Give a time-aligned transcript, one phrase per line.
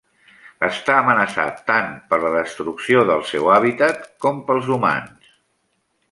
[0.67, 5.29] Està amenaçat tant per la destrucció del seu hàbitat pels humans.